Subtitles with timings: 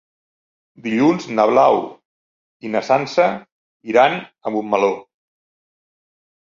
[0.85, 1.77] Dilluns na Blau
[2.69, 3.29] i na Sança
[3.95, 4.93] iran a Montmeló.